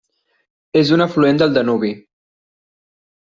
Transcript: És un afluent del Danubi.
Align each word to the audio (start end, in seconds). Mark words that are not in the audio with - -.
És 0.79 0.91
un 0.95 1.05
afluent 1.05 1.41
del 1.41 1.53
Danubi. 1.59 1.93